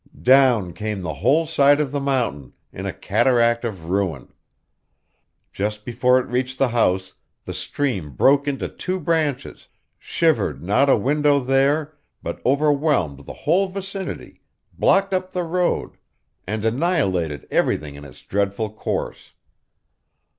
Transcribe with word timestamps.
Down 0.23 0.73
came 0.73 1.03
the 1.03 1.13
whole 1.13 1.45
side 1.45 1.79
of 1.79 1.91
the 1.91 1.99
mountain, 1.99 2.53
in 2.73 2.87
a 2.87 2.91
cataract 2.91 3.63
of 3.63 3.91
ruin. 3.91 4.33
Just 5.53 5.85
before 5.85 6.17
it 6.19 6.25
reached 6.25 6.57
the 6.57 6.69
house, 6.69 7.13
the 7.45 7.53
stream 7.53 8.09
broke 8.15 8.47
into 8.47 8.67
two 8.67 8.99
branches 8.99 9.67
shivered 9.99 10.63
not 10.63 10.89
a 10.89 10.97
window 10.97 11.39
there, 11.39 11.99
but 12.23 12.43
overwhelmed 12.47 13.27
the 13.27 13.33
whole 13.45 13.67
vicinity, 13.67 14.41
blocked 14.73 15.13
up 15.13 15.33
the 15.33 15.43
road, 15.43 15.97
and 16.47 16.65
annihilated 16.65 17.47
everything 17.51 17.93
in 17.93 18.03
its 18.03 18.21
dreadful 18.23 18.71
course. 18.71 19.33